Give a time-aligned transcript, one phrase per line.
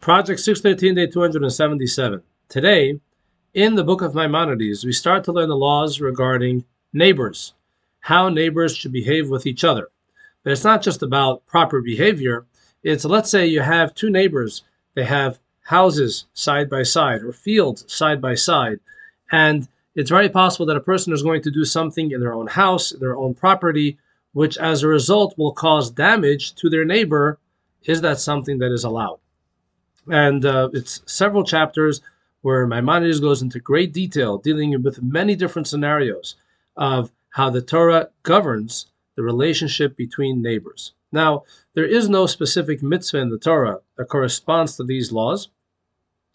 [0.00, 2.22] Project 613, day 277.
[2.48, 2.98] Today,
[3.52, 7.52] in the book of Maimonides, we start to learn the laws regarding neighbors,
[8.00, 9.88] how neighbors should behave with each other.
[10.42, 12.46] But it's not just about proper behavior.
[12.82, 14.62] It's let's say you have two neighbors,
[14.94, 18.80] they have houses side by side or fields side by side,
[19.30, 22.46] and it's very possible that a person is going to do something in their own
[22.46, 23.98] house, their own property,
[24.32, 27.38] which as a result will cause damage to their neighbor.
[27.84, 29.18] Is that something that is allowed?
[30.12, 32.00] And uh, it's several chapters
[32.42, 36.36] where Maimonides goes into great detail, dealing with many different scenarios
[36.76, 40.92] of how the Torah governs the relationship between neighbors.
[41.12, 41.44] Now,
[41.74, 45.48] there is no specific mitzvah in the Torah that corresponds to these laws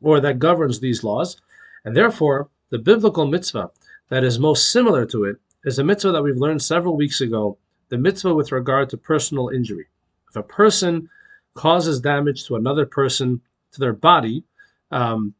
[0.00, 1.40] or that governs these laws,
[1.84, 3.70] and therefore, the biblical mitzvah
[4.08, 7.58] that is most similar to it is a mitzvah that we've learned several weeks ago
[7.88, 9.86] the mitzvah with regard to personal injury.
[10.28, 11.08] If a person
[11.54, 13.40] causes damage to another person,
[13.76, 14.44] to their body,
[14.90, 15.34] um,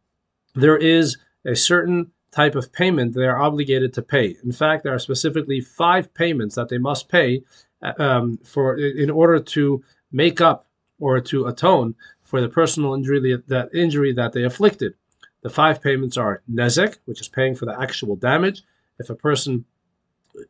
[0.55, 4.37] there is a certain type of payment they are obligated to pay.
[4.45, 7.43] In fact, there are specifically five payments that they must pay
[7.83, 10.67] uh, um, for in order to make up
[10.99, 14.95] or to atone for the personal injury that injury that they afflicted.
[15.43, 18.63] The five payments are nezek, which is paying for the actual damage.
[18.99, 19.65] If a person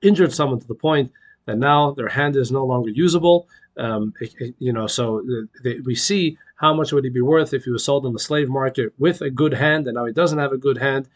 [0.02, 1.12] injured someone to the point
[1.44, 3.48] that now their hand is no longer usable,
[3.78, 4.12] um,
[4.58, 5.22] you know, so
[5.62, 8.18] they, we see how much would he be worth if he was sold on the
[8.18, 11.08] slave market with a good hand, and now he doesn't have a good hand.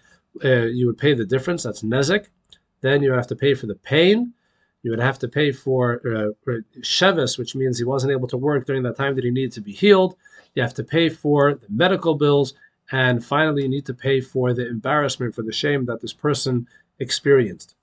[0.45, 1.63] Uh, you would pay the difference.
[1.63, 2.27] That's nezek.
[2.83, 4.33] Then you have to pay for the pain.
[4.83, 8.67] You would have to pay for uh, shevis, which means he wasn't able to work
[8.67, 10.17] during that time that he needed to be healed.
[10.55, 12.55] You have to pay for the medical bills
[12.93, 16.67] and finally, you need to pay for the embarrassment, for the shame that this person
[16.99, 17.77] experienced.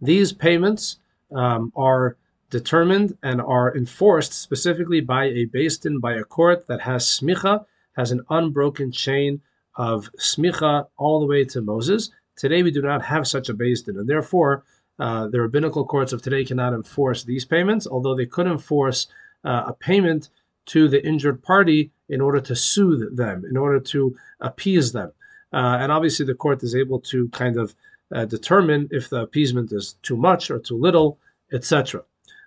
[0.00, 0.98] These payments
[1.34, 2.16] um, are
[2.54, 7.64] determined and are enforced specifically by a beis din, by a court that has smicha,
[7.96, 9.40] has an unbroken chain
[9.74, 12.10] of smicha all the way to Moses.
[12.36, 14.62] Today, we do not have such a beis din, and therefore,
[15.00, 19.08] uh, the rabbinical courts of today cannot enforce these payments, although they could enforce
[19.42, 20.28] uh, a payment
[20.66, 25.10] to the injured party in order to soothe them, in order to appease them.
[25.52, 27.74] Uh, and obviously, the court is able to kind of
[28.14, 31.18] uh, determine if the appeasement is too much or too little,
[31.52, 32.04] etc.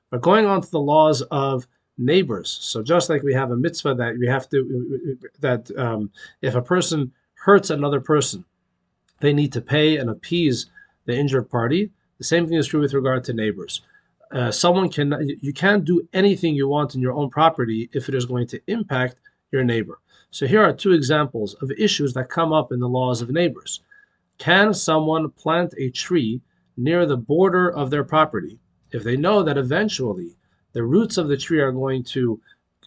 [0.09, 3.95] But going on to the laws of neighbors, so just like we have a mitzvah
[3.95, 8.45] that we have to that um, if a person hurts another person,
[9.19, 10.67] they need to pay and appease
[11.05, 11.91] the injured party.
[12.17, 13.81] The same thing is true with regard to neighbors
[14.31, 18.15] uh, someone can you can't do anything you want in your own property if it
[18.15, 19.15] is going to impact
[19.51, 19.99] your neighbor.
[20.31, 23.81] So here are two examples of issues that come up in the laws of neighbors.
[24.37, 26.41] Can someone plant a tree
[26.75, 28.59] near the border of their property
[28.91, 30.35] if they know that eventually
[30.73, 32.39] the roots of the tree are going to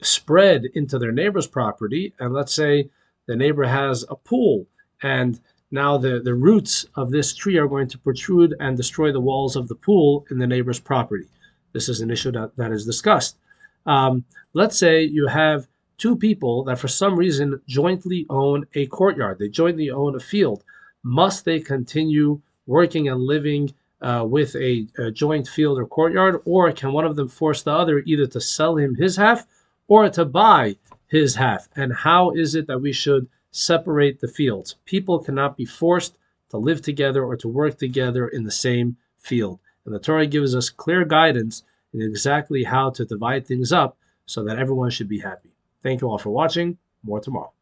[0.03, 2.89] spread into their neighbor's property and let's say
[3.27, 4.67] the neighbor has a pool
[5.03, 5.41] and
[5.71, 9.57] now the, the roots of this tree are going to protrude and destroy the walls
[9.57, 11.27] of the pool in the neighbor's property.
[11.73, 13.37] This is an issue that, that is discussed.
[13.87, 19.39] Um, let's say you have two people that for some reason jointly own a courtyard,
[19.39, 20.65] they jointly own a field.
[21.03, 23.73] Must they continue working and living
[24.03, 27.73] uh, with a, a joint field or courtyard, or can one of them force the
[27.73, 29.47] other either to sell him his half
[29.89, 31.69] or to buy his half?
[31.77, 34.77] And how is it that we should separate the fields.
[34.85, 36.17] People cannot be forced
[36.51, 39.61] to live together or to work together in the same field.
[39.85, 41.63] And the Torah gives us clear guidance
[41.93, 43.97] in exactly how to divide things up
[44.27, 45.51] so that everyone should be happy.
[45.83, 46.79] Thank you all for watching.
[47.03, 47.53] More tomorrow.